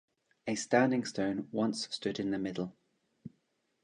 [0.47, 2.75] A standing stone once stood in the middle.